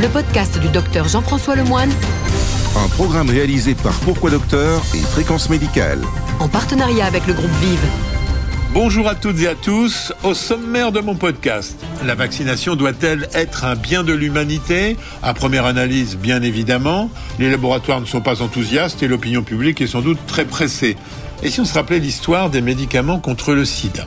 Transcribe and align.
le 0.00 0.08
podcast 0.08 0.58
du 0.60 0.68
docteur 0.68 1.08
Jean-François 1.08 1.56
Lemoine, 1.56 1.90
Un 2.76 2.88
programme 2.88 3.30
réalisé 3.30 3.74
par 3.74 3.92
Pourquoi 4.00 4.30
Docteur 4.30 4.82
et 4.94 4.98
Fréquence 4.98 5.48
Médicale. 5.50 6.00
en 6.40 6.48
partenariat 6.48 7.06
avec 7.06 7.26
le 7.26 7.32
groupe 7.34 7.50
Vive. 7.60 7.78
Bonjour 8.72 9.06
à 9.08 9.14
toutes 9.14 9.40
et 9.40 9.46
à 9.48 9.54
tous. 9.54 10.12
Au 10.24 10.34
sommaire 10.34 10.90
de 10.90 11.00
mon 11.00 11.14
podcast, 11.14 11.76
la 12.04 12.16
vaccination 12.16 12.74
doit-elle 12.74 13.28
être 13.32 13.64
un 13.64 13.76
bien 13.76 14.02
de 14.02 14.12
l'humanité? 14.12 14.96
À 15.22 15.32
première 15.32 15.64
analyse, 15.64 16.16
bien 16.16 16.42
évidemment. 16.42 17.08
Les 17.38 17.50
laboratoires 17.50 18.00
ne 18.00 18.06
sont 18.06 18.20
pas 18.20 18.42
enthousiastes 18.42 19.02
et 19.04 19.08
l'opinion 19.08 19.42
publique 19.44 19.80
est 19.80 19.86
sans 19.86 20.00
doute 20.00 20.18
très 20.26 20.44
pressée. 20.44 20.96
Et 21.44 21.50
si 21.50 21.60
on 21.60 21.64
se 21.64 21.74
rappelait 21.74 22.00
l'histoire 22.00 22.50
des 22.50 22.62
médicaments 22.62 23.20
contre 23.20 23.54
le 23.54 23.64
sida? 23.64 24.06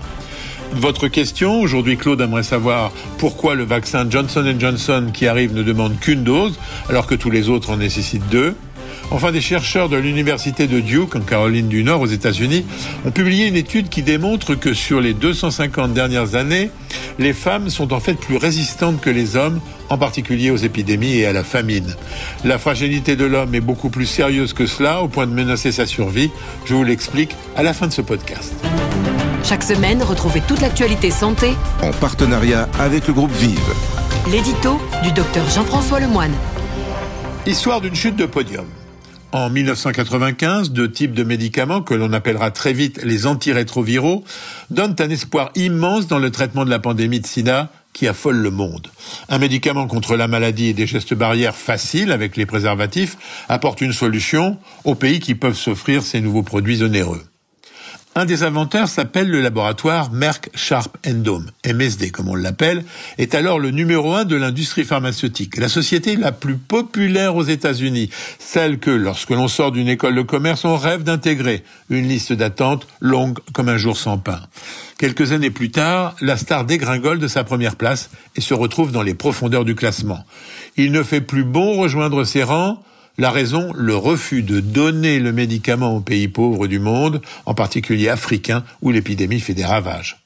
Votre 0.74 1.08
question, 1.08 1.62
aujourd'hui 1.62 1.98
Claude 1.98 2.22
aimerait 2.22 2.44
savoir 2.44 2.92
pourquoi 3.18 3.56
le 3.56 3.64
vaccin 3.64 4.06
Johnson 4.10 4.56
Johnson 4.60 5.08
qui 5.14 5.28
arrive 5.28 5.54
ne 5.54 5.64
demande 5.64 6.00
qu'une 6.00 6.24
dose 6.24 6.60
alors 6.90 7.08
que 7.08 7.16
tous 7.16 7.30
les 7.30 7.50
autres 7.50 7.70
en 7.72 7.78
nécessitent 7.78 8.30
deux. 8.30 8.56
Enfin, 9.10 9.32
des 9.32 9.42
chercheurs 9.42 9.88
de 9.88 9.96
l'université 9.96 10.68
de 10.68 10.82
Duke, 10.82 11.16
en 11.16 11.22
Caroline 11.22 11.70
du 11.70 11.84
Nord, 11.84 12.02
aux 12.02 12.08
États-Unis, 12.08 12.66
ont 13.06 13.12
publié 13.12 13.48
une 13.48 13.56
étude 13.56 13.88
qui 13.88 14.02
démontre 14.02 14.56
que 14.56 14.74
sur 14.74 15.00
les 15.00 15.14
250 15.14 15.94
dernières 15.94 16.36
années, 16.36 16.70
les 17.18 17.32
femmes 17.32 17.70
sont 17.70 17.94
en 17.94 18.02
fait 18.02 18.16
plus 18.16 18.36
résistantes 18.36 19.00
que 19.00 19.10
les 19.10 19.38
hommes, 19.38 19.62
en 19.90 19.98
particulier 19.98 20.52
aux 20.52 20.58
épidémies 20.58 21.20
et 21.20 21.26
à 21.26 21.32
la 21.32 21.46
famine. 21.46 21.96
La 22.44 22.58
fragilité 22.58 23.16
de 23.16 23.24
l'homme 23.24 23.56
est 23.56 23.62
beaucoup 23.62 23.90
plus 23.90 24.06
sérieuse 24.06 24.52
que 24.52 24.66
cela, 24.66 25.02
au 25.02 25.08
point 25.08 25.26
de 25.26 25.34
menacer 25.34 25.72
sa 25.72 25.86
survie. 25.86 26.30
Je 26.66 26.74
vous 26.74 26.84
l'explique 26.84 27.34
à 27.56 27.64
la 27.64 27.74
fin 27.74 27.88
de 27.88 27.94
ce 27.94 28.02
podcast. 28.02 28.67
Chaque 29.44 29.64
semaine, 29.64 30.04
retrouvez 30.04 30.42
toute 30.42 30.62
l'actualité 30.62 31.12
santé, 31.12 31.54
En 31.82 31.92
partenariat 31.92 32.68
avec 32.80 33.08
le 33.08 33.14
groupe 33.14 33.32
Vive. 33.32 33.60
l'édito 34.30 34.80
du 35.04 35.12
docteur 35.12 35.48
Jean-François 35.50 36.00
Lemoine. 36.00 36.34
Histoire 37.46 37.80
d'une 37.80 37.96
chute 37.96 38.16
de 38.18 38.26
podium. 38.26 38.66
En 39.32 39.50
1995, 39.50 40.72
deux 40.72 40.92
types 40.92 41.14
de 41.14 41.24
médicaments 41.24 41.82
que 41.82 41.94
l'on 41.94 42.12
appellera 42.14 42.52
très 42.52 42.74
vite 42.74 43.00
les 43.04 43.26
antirétroviraux 43.26 44.24
donnent 44.70 44.96
un 45.00 45.10
espoir 45.10 45.52
immense 45.56 46.08
dans 46.08 46.20
le 46.20 46.32
traitement 46.32 46.66
de 46.66 46.70
la 46.70 46.80
pandémie 46.80 47.20
de 47.20 47.28
sida 47.28 47.70
qui 47.94 48.08
affole 48.08 48.38
le 48.38 48.52
monde. 48.52 48.88
Un 49.30 49.38
médicament 49.38 49.88
contre 49.88 50.16
la 50.16 50.28
maladie 50.28 50.68
et 50.68 50.74
des 50.74 50.88
gestes 50.88 51.14
barrières 51.14 51.56
faciles 51.56 52.12
avec 52.12 52.38
les 52.38 52.46
préservatifs 52.46 53.18
apporte 53.50 53.82
une 53.82 53.94
solution 53.94 54.58
aux 54.84 54.96
pays 54.96 55.20
qui 55.20 55.36
peuvent 55.36 55.58
s'offrir 55.58 56.04
ces 56.04 56.22
nouveaux 56.22 56.44
produits 56.44 56.84
onéreux. 56.84 57.24
Un 58.18 58.26
des 58.26 58.42
inventeurs 58.42 58.88
s'appelle 58.88 59.30
le 59.30 59.42
laboratoire 59.42 60.12
Merck 60.12 60.50
Sharp 60.56 60.98
Dome, 61.06 61.52
MSD 61.64 62.10
comme 62.10 62.30
on 62.30 62.34
l'appelle, 62.34 62.84
est 63.20 63.36
alors 63.36 63.60
le 63.60 63.70
numéro 63.70 64.16
un 64.16 64.26
de 64.26 64.36
l'industrie 64.36 64.86
pharmaceutique, 64.86 65.56
la 65.58 65.70
société 65.70 66.16
la 66.16 66.32
plus 66.32 66.58
populaire 66.58 67.36
aux 67.36 67.44
États-Unis, 67.44 68.10
celle 68.40 68.80
que, 68.80 68.90
lorsque 68.90 69.30
l'on 69.30 69.48
sort 69.48 69.72
d'une 69.72 69.88
école 69.88 70.16
de 70.16 70.24
commerce, 70.24 70.66
on 70.66 70.78
rêve 70.78 71.04
d'intégrer, 71.04 71.64
une 71.92 72.08
liste 72.08 72.34
d'attente 72.34 72.88
longue 73.02 73.38
comme 73.54 73.70
un 73.70 73.78
jour 73.78 73.96
sans 73.96 74.18
pain. 74.18 74.42
Quelques 74.98 75.32
années 75.32 75.52
plus 75.52 75.70
tard, 75.70 76.16
la 76.20 76.38
star 76.38 76.66
dégringole 76.66 77.20
de 77.20 77.28
sa 77.28 77.44
première 77.44 77.76
place 77.76 78.10
et 78.36 78.42
se 78.42 78.56
retrouve 78.56 78.92
dans 78.92 79.04
les 79.04 79.14
profondeurs 79.14 79.64
du 79.64 79.76
classement. 79.76 80.26
Il 80.76 80.92
ne 80.92 81.04
fait 81.04 81.22
plus 81.22 81.44
bon 81.44 81.80
rejoindre 81.80 82.24
ses 82.24 82.42
rangs, 82.42 82.82
la 83.18 83.32
raison, 83.32 83.74
le 83.76 83.96
refus 83.96 84.44
de 84.44 84.60
donner 84.60 85.20
le 85.20 85.32
médicament 85.32 85.96
aux 85.96 86.02
pays 86.02 86.28
pauvres 86.28 86.68
du 86.68 86.80
monde, 86.80 87.22
en 87.46 87.54
particulier 87.54 88.10
africains, 88.10 88.64
où 88.82 88.92
l'épidémie 88.92 89.40
fait 89.40 89.56
des 89.56 89.66
ravages. 89.66 90.18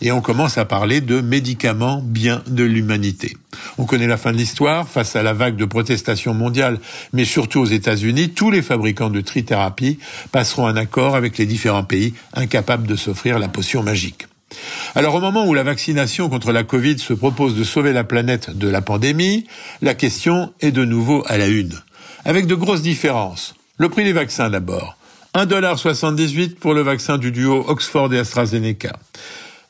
Et 0.00 0.10
on 0.10 0.20
commence 0.20 0.58
à 0.58 0.64
parler 0.64 1.00
de 1.00 1.20
médicaments 1.20 2.02
bien 2.02 2.42
de 2.48 2.64
l'humanité. 2.64 3.36
On 3.78 3.84
connaît 3.84 4.08
la 4.08 4.16
fin 4.16 4.32
de 4.32 4.36
l'histoire, 4.36 4.88
face 4.88 5.14
à 5.14 5.22
la 5.22 5.32
vague 5.32 5.56
de 5.56 5.64
protestations 5.64 6.34
mondiales, 6.34 6.80
mais 7.12 7.24
surtout 7.24 7.60
aux 7.60 7.66
États-Unis, 7.66 8.30
tous 8.30 8.50
les 8.50 8.62
fabricants 8.62 9.10
de 9.10 9.20
trithérapie 9.20 9.98
passeront 10.32 10.66
un 10.66 10.76
accord 10.76 11.14
avec 11.14 11.38
les 11.38 11.46
différents 11.46 11.84
pays 11.84 12.14
incapables 12.34 12.88
de 12.88 12.96
s'offrir 12.96 13.38
la 13.38 13.48
potion 13.48 13.82
magique. 13.82 14.26
Alors 14.94 15.14
au 15.14 15.20
moment 15.20 15.46
où 15.46 15.54
la 15.54 15.62
vaccination 15.62 16.28
contre 16.28 16.52
la 16.52 16.64
Covid 16.64 16.98
se 16.98 17.14
propose 17.14 17.56
de 17.56 17.64
sauver 17.64 17.92
la 17.92 18.04
planète 18.04 18.56
de 18.56 18.68
la 18.68 18.82
pandémie, 18.82 19.46
la 19.82 19.94
question 19.94 20.52
est 20.60 20.72
de 20.72 20.84
nouveau 20.84 21.24
à 21.26 21.38
la 21.38 21.46
une 21.46 21.80
avec 22.24 22.46
de 22.46 22.54
grosses 22.54 22.82
différences. 22.82 23.54
Le 23.78 23.88
prix 23.88 24.04
des 24.04 24.12
vaccins 24.12 24.50
d'abord. 24.50 24.96
1,78$ 25.34 26.56
pour 26.56 26.74
le 26.74 26.82
vaccin 26.82 27.18
du 27.18 27.32
duo 27.32 27.64
Oxford 27.66 28.12
et 28.12 28.18
AstraZeneca. 28.18 28.92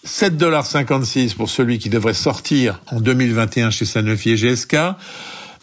7,56$ 0.06 1.36
pour 1.36 1.48
celui 1.48 1.78
qui 1.78 1.88
devrait 1.88 2.14
sortir 2.14 2.80
en 2.90 3.00
2021 3.00 3.70
chez 3.70 3.84
Sanofi 3.84 4.30
et 4.30 4.36
GSK. 4.36 4.76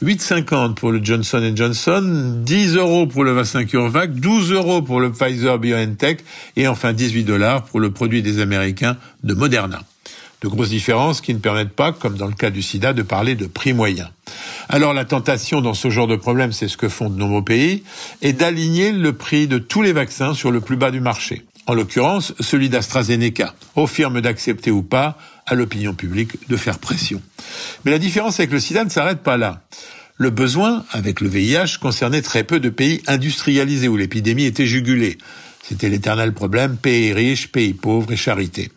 8,50 0.02 0.76
pour 0.76 0.94
le 0.94 1.04
Johnson 1.04 1.52
Johnson, 1.54 2.42
10 2.46 2.76
euros 2.78 3.06
pour 3.06 3.26
le 3.26 3.34
vaccin 3.34 3.66
CureVac, 3.66 4.14
12 4.14 4.54
euros 4.54 4.82
pour 4.82 5.02
le 5.02 5.12
Pfizer 5.12 5.60
BioNTech 5.60 6.24
et 6.56 6.70
enfin 6.70 6.94
18 6.94 7.26
dollars 7.26 7.66
pour 7.66 7.82
le 7.82 7.92
produit 7.92 8.22
des 8.22 8.40
Américains 8.40 8.96
de 9.24 9.34
Moderna. 9.34 9.82
De 10.42 10.48
grosses 10.48 10.70
différences 10.70 11.20
qui 11.20 11.34
ne 11.34 11.40
permettent 11.40 11.76
pas, 11.76 11.92
comme 11.92 12.16
dans 12.16 12.28
le 12.28 12.34
cas 12.34 12.50
du 12.50 12.62
sida, 12.62 12.94
de 12.94 13.02
parler 13.02 13.36
de 13.36 13.46
prix 13.46 13.74
moyen. 13.74 14.10
Alors 14.70 14.94
la 14.94 15.04
tentation 15.04 15.60
dans 15.60 15.74
ce 15.74 15.90
genre 15.90 16.08
de 16.08 16.16
problème, 16.16 16.54
c'est 16.54 16.70
ce 16.70 16.78
que 16.78 16.88
font 16.88 17.10
de 17.10 17.18
nombreux 17.18 17.44
pays, 17.44 17.84
est 18.22 18.34
d'aligner 18.34 18.92
le 18.92 19.14
prix 19.14 19.48
de 19.48 19.58
tous 19.58 19.82
les 19.82 19.92
vaccins 19.92 20.34
sur 20.34 20.52
le 20.52 20.62
plus 20.62 20.78
bas 20.78 20.92
du 20.92 21.02
marché. 21.02 21.44
En 21.68 21.74
l'occurrence, 21.74 22.34
celui 22.40 22.70
d'AstraZeneca, 22.70 23.54
aux 23.76 23.86
firmes 23.86 24.22
d'accepter 24.22 24.72
ou 24.72 24.82
pas, 24.82 25.18
à 25.46 25.56
l'opinion 25.56 25.94
publique 25.94 26.48
de 26.48 26.56
faire 26.56 26.80
pression. 26.80 27.22
Mais 27.84 27.92
la 27.92 28.00
différence 28.00 28.40
avec 28.40 28.52
le 28.52 28.60
sida 28.60 28.84
ne 28.84 28.90
s'arrête 28.90 29.22
pas 29.22 29.38
là. 29.38 29.62
Le 30.18 30.30
besoin, 30.30 30.84
avec 30.92 31.22
le 31.22 31.30
VIH, 31.30 31.78
concernait 31.80 32.22
très 32.22 32.44
peu 32.44 32.60
de 32.60 32.70
pays 32.70 33.02
industrialisés 33.08 33.88
où 33.88 33.98
l'épidémie 33.98 34.46
était 34.46 34.66
jugulée. 34.66 35.18
C'était 35.64 35.90
l'éternel 35.90 36.34
problème 36.34 36.78
pays 36.78 37.14
riches, 37.14 37.52
pays 37.52 37.74
pauvres 37.74 38.12
et 38.12 38.18
charité. 38.18 38.72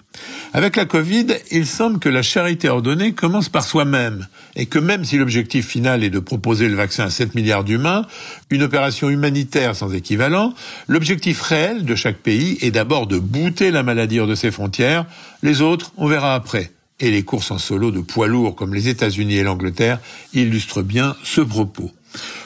Avec 0.55 0.77
la 0.77 0.85
Covid, 0.85 1.29
il 1.51 1.67
semble 1.67 1.99
que 1.99 2.11
la 2.11 2.21
charité 2.21 2.69
ordonnée 2.69 3.15
commence 3.15 3.49
par 3.49 3.65
soi-même 3.65 4.27
et 4.55 4.67
que 4.67 4.79
même 4.79 5.03
si 5.03 5.17
l'objectif 5.17 5.67
final 5.67 6.05
est 6.05 6.11
de 6.11 6.19
proposer 6.19 6.69
le 6.69 6.75
vaccin 6.75 7.05
à 7.05 7.11
7 7.11 7.35
milliards 7.35 7.65
d'humains, 7.65 8.07
une 8.51 8.63
opération 8.63 9.09
humanitaire 9.09 9.75
sans 9.75 9.95
équivalent, 9.95 10.53
l'objectif 10.89 11.41
réel 11.41 11.87
de 11.87 11.95
chaque 11.95 12.19
pays 12.19 12.59
est 12.61 12.71
d'abord 12.71 13.07
de 13.07 13.19
bouter 13.19 13.71
la 13.71 13.83
maladie 13.83 14.21
hors 14.21 14.27
de 14.27 14.35
ses 14.35 14.51
frontières, 14.51 15.07
les 15.43 15.63
autres, 15.63 15.93
on 15.97 16.07
verra 16.07 16.35
après. 16.35 16.71
Et 17.01 17.11
les 17.11 17.23
courses 17.23 17.51
en 17.51 17.59
solo 17.59 17.91
de 17.91 18.01
poids 18.01 18.29
lourds 18.29 18.55
comme 18.55 18.75
les 18.75 18.89
États-Unis 18.89 19.37
et 19.37 19.43
l'Angleterre 19.45 20.01
illustrent 20.35 20.83
bien 20.83 21.17
ce 21.25 21.41
propos. 21.41 21.91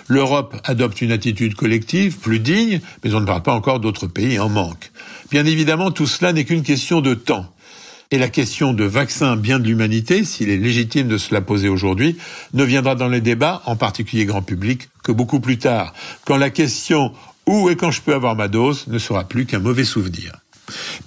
L'Europe 0.06 0.54
adopte 0.62 1.02
une 1.02 1.10
attitude 1.10 1.56
collective 1.56 2.18
plus 2.18 2.38
digne, 2.38 2.80
mais 3.02 3.12
on 3.14 3.20
ne 3.20 3.26
parle 3.26 3.42
pas 3.42 3.52
encore 3.52 3.80
d'autres 3.80 4.06
pays 4.06 4.38
en 4.38 4.48
manque. 4.48 4.92
Bien 5.32 5.44
évidemment, 5.44 5.90
tout 5.90 6.06
cela 6.06 6.32
n'est 6.32 6.44
qu'une 6.44 6.62
question 6.62 7.00
de 7.00 7.14
temps. 7.14 7.52
Et 8.12 8.18
la 8.18 8.28
question 8.28 8.72
de 8.72 8.84
vaccin 8.84 9.36
bien 9.36 9.58
de 9.58 9.66
l'humanité, 9.66 10.24
s'il 10.24 10.48
est 10.48 10.58
légitime 10.58 11.08
de 11.08 11.18
se 11.18 11.34
la 11.34 11.40
poser 11.40 11.68
aujourd'hui, 11.68 12.16
ne 12.54 12.62
viendra 12.62 12.94
dans 12.94 13.08
les 13.08 13.20
débats, 13.20 13.62
en 13.66 13.74
particulier 13.74 14.26
grand 14.26 14.42
public, 14.42 14.88
que 15.02 15.10
beaucoup 15.10 15.40
plus 15.40 15.58
tard, 15.58 15.92
quand 16.24 16.36
la 16.36 16.50
question 16.50 17.12
où 17.46 17.68
et 17.68 17.76
quand 17.76 17.90
je 17.90 18.02
peux 18.02 18.14
avoir 18.14 18.36
ma 18.36 18.48
dose? 18.48 18.86
ne 18.86 18.98
sera 18.98 19.24
plus 19.24 19.46
qu'un 19.46 19.58
mauvais 19.58 19.84
souvenir. 19.84 20.32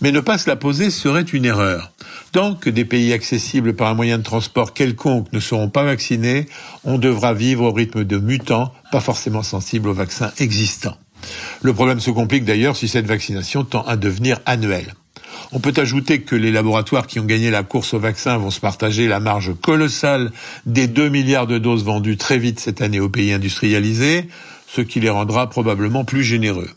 Mais 0.02 0.12
ne 0.12 0.20
pas 0.20 0.38
se 0.38 0.50
la 0.50 0.56
poser 0.56 0.90
serait 0.90 1.22
une 1.22 1.46
erreur. 1.46 1.92
Tant 2.32 2.56
que 2.56 2.70
des 2.70 2.86
pays 2.86 3.14
accessibles 3.14 3.76
par 3.76 3.90
un 3.90 3.94
moyen 3.94 4.18
de 4.18 4.24
transport 4.24 4.74
quelconque 4.74 5.32
ne 5.34 5.40
seront 5.40 5.70
pas 5.70 5.84
vaccinés, 5.84 6.48
on 6.84 6.98
devra 6.98 7.34
vivre 7.34 7.66
au 7.66 7.72
rythme 7.72 8.04
de 8.04 8.18
mutants, 8.18 8.74
pas 8.92 9.02
forcément 9.02 9.44
sensibles 9.44 9.90
aux 9.90 9.94
vaccins 9.94 10.32
existants. 10.38 10.98
Le 11.62 11.74
problème 11.74 12.00
se 12.00 12.12
complique 12.12 12.46
d'ailleurs 12.46 12.78
si 12.78 12.88
cette 12.88 13.08
vaccination 13.08 13.64
tend 13.64 13.84
à 13.84 13.98
devenir 13.98 14.40
annuelle. 14.46 14.94
On 15.52 15.60
peut 15.60 15.74
ajouter 15.78 16.22
que 16.22 16.36
les 16.36 16.52
laboratoires 16.52 17.08
qui 17.08 17.20
ont 17.20 17.26
gagné 17.26 17.52
la 17.52 17.64
course 17.64 17.94
au 17.94 18.00
vaccin 18.00 18.38
vont 18.38 18.52
se 18.52 18.60
partager 18.60 19.08
la 19.08 19.20
marge 19.20 19.54
colossale 19.62 20.32
des 20.66 20.88
2 20.88 21.10
milliards 21.10 21.48
de 21.48 21.58
doses 21.58 21.84
vendues 21.84 22.18
très 22.18 22.38
vite 22.38 22.60
cette 22.60 22.82
année 22.82 23.00
aux 23.00 23.10
pays 23.10 23.34
industrialisés, 23.34 24.28
ce 24.68 24.82
qui 24.82 25.00
les 25.00 25.10
rendra 25.10 25.50
probablement 25.50 26.06
plus 26.06 26.24
généreux. 26.24 26.70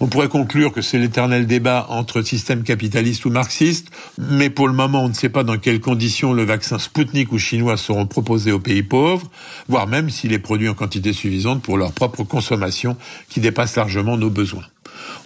On 0.00 0.08
pourrait 0.08 0.28
conclure 0.28 0.72
que 0.72 0.82
c'est 0.82 0.98
l'éternel 0.98 1.46
débat 1.46 1.86
entre 1.88 2.22
système 2.22 2.64
capitaliste 2.64 3.24
ou 3.26 3.30
marxiste, 3.30 3.88
mais 4.18 4.50
pour 4.50 4.66
le 4.66 4.74
moment, 4.74 5.04
on 5.04 5.08
ne 5.08 5.14
sait 5.14 5.28
pas 5.28 5.44
dans 5.44 5.56
quelles 5.56 5.80
conditions 5.80 6.32
le 6.32 6.44
vaccin 6.44 6.78
Sputnik 6.78 7.32
ou 7.32 7.38
chinois 7.38 7.76
seront 7.76 8.06
proposés 8.06 8.50
aux 8.50 8.58
pays 8.58 8.82
pauvres, 8.82 9.30
voire 9.68 9.86
même 9.86 10.10
s'il 10.10 10.32
est 10.32 10.40
produit 10.40 10.68
en 10.68 10.74
quantité 10.74 11.12
suffisante 11.12 11.62
pour 11.62 11.78
leur 11.78 11.92
propre 11.92 12.24
consommation 12.24 12.96
qui 13.28 13.40
dépasse 13.40 13.76
largement 13.76 14.16
nos 14.16 14.30
besoins. 14.30 14.64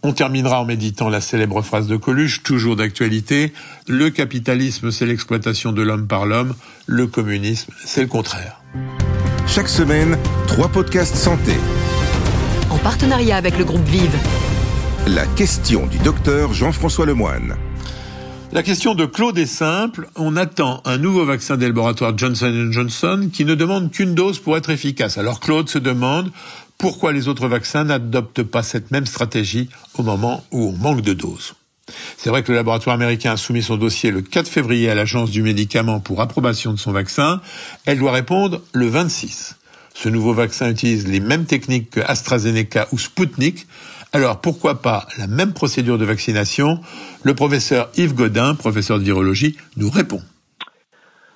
On 0.02 0.12
terminera 0.12 0.60
en 0.60 0.64
méditant 0.64 1.08
la 1.08 1.20
célèbre 1.20 1.62
phrase 1.62 1.86
de 1.86 1.96
Coluche, 1.96 2.42
toujours 2.42 2.76
d'actualité, 2.76 3.52
le 3.86 4.10
capitalisme 4.10 4.90
c'est 4.90 5.06
l'exploitation 5.06 5.72
de 5.72 5.82
l'homme 5.82 6.06
par 6.06 6.26
l'homme, 6.26 6.54
le 6.86 7.06
communisme 7.06 7.72
c'est 7.84 8.02
le 8.02 8.08
contraire. 8.08 8.60
Chaque 9.46 9.68
semaine, 9.68 10.18
trois 10.46 10.68
podcasts 10.68 11.16
santé. 11.16 11.52
En 12.70 12.78
partenariat 12.78 13.36
avec 13.36 13.58
le 13.58 13.64
groupe 13.64 13.86
Vive. 13.86 14.16
La 15.06 15.26
question 15.26 15.86
du 15.86 15.98
docteur 15.98 16.52
Jean-François 16.52 17.06
Lemoine. 17.06 17.56
La 18.50 18.62
question 18.62 18.94
de 18.94 19.04
Claude 19.04 19.36
est 19.36 19.46
simple. 19.46 20.08
On 20.16 20.34
attend 20.34 20.80
un 20.86 20.96
nouveau 20.96 21.26
vaccin 21.26 21.58
des 21.58 21.66
laboratoires 21.66 22.16
Johnson 22.16 22.68
Johnson 22.70 23.28
qui 23.30 23.44
ne 23.44 23.54
demande 23.54 23.90
qu'une 23.90 24.14
dose 24.14 24.38
pour 24.38 24.56
être 24.56 24.70
efficace. 24.70 25.18
Alors 25.18 25.38
Claude 25.40 25.68
se 25.68 25.78
demande 25.78 26.30
pourquoi 26.78 27.12
les 27.12 27.28
autres 27.28 27.48
vaccins 27.48 27.84
n'adoptent 27.84 28.44
pas 28.44 28.62
cette 28.62 28.90
même 28.90 29.06
stratégie 29.06 29.68
au 29.98 30.02
moment 30.02 30.44
où 30.52 30.68
on 30.68 30.72
manque 30.72 31.02
de 31.02 31.12
doses. 31.12 31.54
C'est 32.16 32.30
vrai 32.30 32.42
que 32.42 32.52
le 32.52 32.56
laboratoire 32.56 32.94
américain 32.94 33.32
a 33.32 33.36
soumis 33.36 33.62
son 33.62 33.76
dossier 33.76 34.10
le 34.10 34.22
4 34.22 34.46
février 34.48 34.90
à 34.90 34.94
l'agence 34.94 35.30
du 35.30 35.42
médicament 35.42 36.00
pour 36.00 36.20
approbation 36.20 36.72
de 36.72 36.78
son 36.78 36.92
vaccin. 36.92 37.40
Elle 37.86 37.98
doit 37.98 38.12
répondre 38.12 38.62
le 38.72 38.86
26. 38.86 39.56
Ce 39.94 40.08
nouveau 40.08 40.32
vaccin 40.32 40.70
utilise 40.70 41.08
les 41.08 41.20
mêmes 41.20 41.46
techniques 41.46 41.90
que 41.90 42.00
AstraZeneca 42.00 42.86
ou 42.92 42.98
Sputnik, 42.98 43.66
alors 44.12 44.40
pourquoi 44.40 44.80
pas 44.80 45.06
la 45.18 45.26
même 45.26 45.52
procédure 45.52 45.98
de 45.98 46.04
vaccination? 46.04 46.80
Le 47.24 47.34
professeur 47.34 47.90
Yves 47.96 48.14
Godin, 48.14 48.54
professeur 48.54 48.98
de 48.98 49.04
virologie, 49.04 49.56
nous 49.76 49.90
répond. 49.90 50.22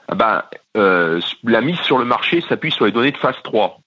Ah 0.09 0.15
ben, 0.15 0.43
euh, 0.77 1.21
la 1.45 1.61
mise 1.61 1.79
sur 1.81 1.99
le 1.99 2.05
marché 2.05 2.43
s'appuie 2.49 2.71
sur 2.71 2.87
les 2.87 2.93
données 2.93 3.13
de 3.13 3.17
phase 3.19 3.35
3. 3.45 3.82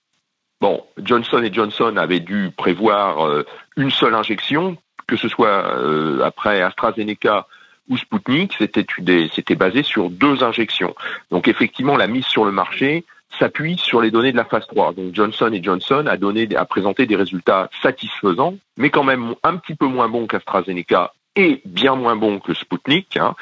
Bon, 0.62 0.84
Johnson 0.98 1.48
Johnson 1.52 1.98
avait 1.98 2.20
dû 2.22 2.52
prévoir 2.56 3.26
euh, 3.26 3.46
une 3.76 3.92
seule 3.92 4.16
injection, 4.16 4.78
que 5.08 5.18
ce 5.18 5.28
soit 5.28 5.78
euh, 5.78 6.22
après 6.24 6.62
AstraZeneca 6.62 7.48
ou 7.90 7.98
Sputnik, 7.98 8.58
c'était 8.58 9.56
basé 9.56 9.84
sur 9.84 10.10
deux 10.10 10.44
injections. 10.44 10.96
Donc 11.30 11.48
effectivement, 11.48 11.98
la 11.98 12.08
mise 12.08 12.26
sur 12.26 12.46
le 12.46 12.52
marché 12.52 13.06
s'appuie 13.38 13.78
sur 13.78 14.02
les 14.02 14.12
données 14.12 14.32
de 14.32 14.38
la 14.38 14.46
phase 14.46 14.66
3. 14.68 14.94
Donc 14.94 15.14
Johnson 15.14 15.52
Johnson 15.62 16.06
a 16.08 16.18
donné, 16.18 16.48
a 16.56 16.66
présenté 16.66 17.06
des 17.06 17.16
résultats 17.16 17.70
satisfaisants, 17.84 18.56
mais 18.78 18.90
quand 18.90 19.04
même 19.04 19.36
un 19.44 19.58
petit 19.58 19.76
peu 19.76 19.86
moins 19.86 20.10
bons 20.10 20.26
qu'AstraZeneca 20.26 21.14
et 21.36 21.62
bien 21.66 21.96
moins 21.96 22.16
bons 22.16 22.40
que 22.40 22.54
Sputnik. 22.54 23.18
Hein. 23.18 23.36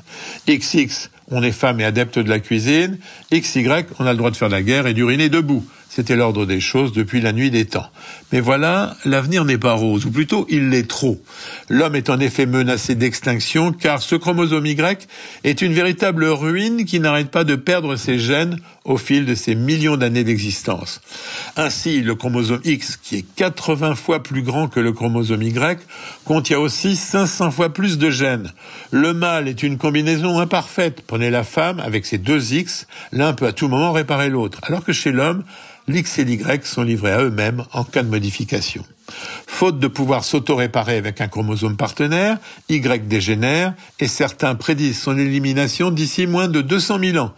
XX, 0.47 1.09
on 1.31 1.43
est 1.43 1.53
femme 1.53 1.81
et 1.81 1.85
adepte 1.85 2.19
de 2.19 2.29
la 2.29 2.41
cuisine, 2.41 2.99
XY, 3.33 3.67
on 3.99 4.07
a 4.07 4.13
le 4.13 4.19
droit 4.19 4.31
de 4.31 4.37
faire 4.37 4.51
la 4.51 4.63
guerre 4.63 4.87
et 4.87 4.93
d'uriner 4.93 5.31
debout. 5.31 5.65
C'était 5.93 6.15
l'ordre 6.15 6.47
des 6.47 6.61
choses 6.61 6.93
depuis 6.93 7.21
la 7.21 7.33
nuit 7.33 7.51
des 7.51 7.65
temps. 7.65 7.91
Mais 8.31 8.39
voilà, 8.39 8.97
l'avenir 9.05 9.45
n'est 9.45 9.59
pas 9.59 9.73
rose, 9.73 10.07
ou 10.07 10.13
plutôt 10.13 10.47
il 10.49 10.69
l'est 10.69 10.89
trop. 10.89 11.21
L'homme 11.69 11.97
est 11.97 12.11
en 12.11 12.21
effet 12.21 12.47
menacé 12.47 12.95
d'extinction 12.95 13.73
car 13.73 14.01
ce 14.01 14.15
chromosome 14.15 14.67
Y 14.67 15.09
est 15.43 15.63
une 15.63 15.73
véritable 15.73 16.27
ruine 16.27 16.85
qui 16.85 17.01
n'arrête 17.01 17.33
pas 17.33 17.43
de 17.43 17.57
perdre 17.57 17.97
ses 17.97 18.21
gènes 18.21 18.61
au 18.85 18.99
fil 18.99 19.27
de 19.27 19.35
ses 19.35 19.57
millions 19.57 19.97
d'années 19.97 20.23
d'existence. 20.23 21.01
Ainsi, 21.57 22.03
le 22.03 22.15
chromosome 22.15 22.61
X, 22.65 22.97
qui 22.97 23.17
est 23.17 23.27
80 23.35 23.97
fois 23.97 24.23
plus 24.23 24.43
grand 24.43 24.69
que 24.69 24.79
le 24.79 24.93
chromosome 24.93 25.43
Y, 25.43 25.81
contient 26.25 26.61
aussi 26.61 26.95
500 26.95 27.51
fois 27.51 27.73
plus 27.73 27.99
de 27.99 28.11
gènes. 28.11 28.53
Le 28.93 29.13
mâle 29.13 29.49
est 29.49 29.65
une 29.65 29.77
combinaison 29.77 30.39
imparfaite. 30.39 31.03
Prenez 31.05 31.31
la 31.31 31.43
femme 31.43 31.81
avec 31.81 32.07
ses 32.07 32.19
deux 32.19 32.55
X, 32.55 32.87
l'un 33.11 33.33
peut 33.33 33.49
à 33.49 33.53
tout 33.53 33.67
moment 33.67 33.91
réparer 33.91 34.29
l'autre. 34.29 34.61
Alors 34.63 34.85
que 34.85 34.93
chez 34.93 35.11
l'homme, 35.11 35.43
l'X 35.91 36.19
et 36.19 36.25
l'Y 36.25 36.41
sont 36.65 36.83
livrés 36.83 37.13
à 37.13 37.23
eux-mêmes 37.23 37.65
en 37.73 37.85
cas 37.85 38.03
de 38.03 38.09
modification. 38.09 38.85
Faute 39.47 39.79
de 39.79 39.89
pouvoir 39.89 40.25
s'auto-réparer 40.25 40.97
avec 40.97 41.21
un 41.21 41.29
chromosome 41.29 41.77
partenaire, 41.77 42.39
Y 42.69 43.07
dégénère 43.07 43.75
et 43.99 44.07
certains 44.07 44.55
prédisent 44.55 45.01
son 45.01 45.19
élimination 45.19 45.91
d'ici 45.91 46.27
moins 46.27 46.49
de 46.49 46.61
200 46.61 46.99
000 47.01 47.19
ans. 47.19 47.33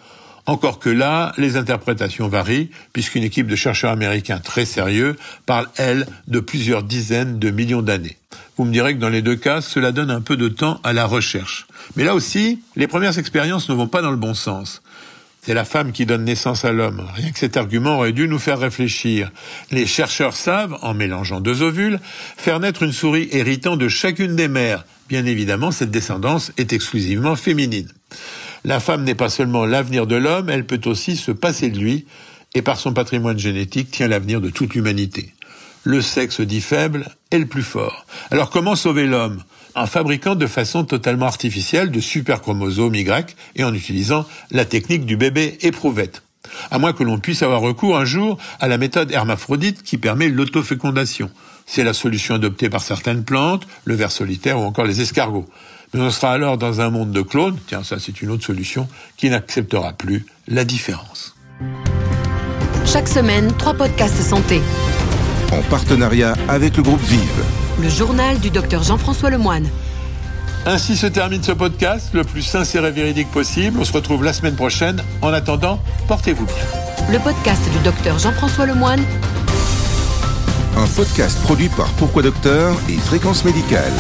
Encore 0.44 0.81
que 0.81 0.90
là, 0.90 1.32
les 1.38 1.56
interprétations 1.56 2.26
varient, 2.26 2.70
puisqu'une 2.93 3.22
équipe 3.22 3.46
de 3.46 3.54
chercheurs 3.54 3.93
américains 3.93 4.38
très 4.38 4.64
sérieux 4.64 5.16
parle, 5.46 5.69
elle, 5.76 6.06
de 6.26 6.40
plusieurs 6.40 6.82
dizaines 6.82 7.38
de 7.38 7.50
millions 7.50 7.82
d'années. 7.82 8.16
Vous 8.56 8.64
me 8.64 8.72
direz 8.72 8.94
que 8.94 9.00
dans 9.00 9.08
les 9.08 9.22
deux 9.22 9.37
cas, 9.37 9.60
cela 9.60 9.93
donne 9.93 10.10
un 10.10 10.20
peu 10.20 10.37
de 10.37 10.48
temps 10.48 10.81
à 10.82 10.93
la 10.93 11.06
recherche. 11.06 11.66
Mais 11.96 12.05
là 12.05 12.14
aussi, 12.14 12.60
les 12.75 12.88
premières 12.88 13.19
expériences 13.19 13.69
ne 13.69 13.75
vont 13.75 13.86
pas 13.86 14.03
dans 14.03 14.10
le 14.10 14.17
bon 14.17 14.34
sens. 14.34 14.82
C'est 15.44 15.55
la 15.55 15.65
femme 15.65 15.91
qui 15.91 16.06
donne 16.06 16.22
naissance 16.25 16.65
à 16.65 16.70
l'homme. 16.70 17.05
Rien 17.17 17.32
que 17.32 17.39
cet 17.41 17.56
argument 17.56 17.96
aurait 17.96 18.13
dû 18.13 18.29
nous 18.29 18.39
faire 18.39 18.61
réfléchir. 18.61 19.32
Les 19.72 19.87
chercheurs 19.87 20.37
savent, 20.37 20.79
en 20.82 20.94
mélangeant 20.94 21.41
deux 21.41 21.63
ovules, 21.63 21.99
faire 22.37 22.61
naître 22.61 22.84
une 22.84 22.93
souris 22.93 23.29
héritant 23.32 23.77
de 23.77 23.89
chacune 23.89 24.37
des 24.37 24.46
mères. 24.46 24.84
Bien 25.08 25.27
évidemment, 25.27 25.72
cette 25.72 25.91
descendance 25.91 26.53
est 26.58 26.72
exclusivement 26.72 27.34
féminine. 27.34 27.91
La 28.63 28.79
femme 28.79 29.03
n'est 29.03 29.17
pas 29.17 29.31
seulement 29.31 29.67
l'avenir 29.67 30.06
de 30.06 30.15
l'homme, 30.15 30.49
elle 30.49 30.65
peut 30.65 30.81
aussi 30.84 31.17
se 31.17 31.32
passer 31.32 31.70
de 31.70 31.79
lui, 31.81 32.06
et 32.55 32.63
par 32.63 32.79
son 32.79 32.93
patrimoine 32.93 33.39
génétique 33.41 33.91
tient 33.91 34.06
l'avenir 34.06 34.41
de 34.41 34.51
toute 34.51 34.75
l'humanité. 34.75 35.34
Le 35.82 36.01
sexe 36.03 36.41
dit 36.41 36.61
faible 36.61 37.08
est 37.32 37.41
le 37.41 37.46
plus 37.46 37.65
fort. 37.65 38.06
Alors 38.31 38.51
comment 38.51 38.77
sauver 38.77 39.08
l'homme? 39.08 39.43
En 39.74 39.86
fabriquant 39.86 40.34
de 40.34 40.46
façon 40.46 40.84
totalement 40.84 41.26
artificielle 41.26 41.91
de 41.91 42.00
superchromosomes 42.00 42.94
Y 42.94 43.36
et 43.56 43.64
en 43.64 43.74
utilisant 43.74 44.26
la 44.50 44.64
technique 44.64 45.06
du 45.06 45.17
bébé 45.17 45.58
éprouvette. 45.62 46.22
À 46.70 46.79
moins 46.79 46.93
que 46.93 47.05
l'on 47.05 47.19
puisse 47.19 47.43
avoir 47.43 47.60
recours 47.60 47.96
un 47.96 48.05
jour 48.05 48.38
à 48.60 48.69
la 48.69 48.79
méthode 48.79 49.10
hermaphrodite 49.10 49.82
qui 49.82 49.98
permet 49.98 50.29
l'autofécondation. 50.29 51.31
C'est 51.67 51.84
la 51.84 51.93
solution 51.93 52.34
adoptée 52.34 52.69
par 52.69 52.82
certaines 52.82 53.24
plantes, 53.24 53.67
le 53.84 53.94
ver 53.94 54.10
solitaire 54.10 54.58
ou 54.58 54.62
encore 54.62 54.84
les 54.84 55.00
escargots. 55.00 55.48
Mais 55.94 56.00
on 56.00 56.10
sera 56.10 56.32
alors 56.32 56.58
dans 56.58 56.81
un 56.81 56.91
monde 56.91 57.12
de 57.12 57.22
clones, 57.22 57.58
tiens 57.67 57.84
ça 57.84 57.98
c'est 57.98 58.22
une 58.22 58.31
autre 58.31 58.44
solution, 58.44 58.88
qui 59.17 59.31
n'acceptera 59.31 59.93
plus 59.93 60.26
la 60.48 60.64
différence. 60.64 61.34
Chaque 62.86 63.08
semaine, 63.08 63.52
trois 63.58 63.74
podcasts 63.74 64.20
santé. 64.22 64.60
En 65.53 65.63
partenariat 65.71 66.35
avec 66.49 66.77
le 66.77 66.82
groupe 66.82 67.03
Vive 67.03 67.44
le 67.81 67.89
journal 67.89 68.39
du 68.39 68.51
docteur 68.51 68.82
Jean-François 68.82 69.31
Lemoine. 69.31 69.69
Ainsi 70.67 70.97
se 70.97 71.06
termine 71.06 71.43
ce 71.43 71.53
podcast, 71.53 72.11
le 72.13 72.23
plus 72.23 72.43
sincère 72.43 72.85
et 72.85 72.91
véridique 72.91 73.31
possible. 73.31 73.79
On 73.81 73.85
se 73.85 73.93
retrouve 73.93 74.23
la 74.23 74.32
semaine 74.32 74.55
prochaine. 74.55 75.03
En 75.21 75.32
attendant, 75.32 75.81
portez-vous 76.06 76.47
bien. 76.47 76.55
Le 77.11 77.19
podcast 77.19 77.63
du 77.73 77.79
docteur 77.81 78.19
Jean-François 78.19 78.67
Lemoine. 78.67 79.03
Un 80.77 80.87
podcast 80.87 81.41
produit 81.43 81.69
par 81.69 81.89
Pourquoi 81.93 82.23
Docteur 82.23 82.77
et 82.89 82.97
Fréquence 82.99 83.44
Médicale. 83.44 83.93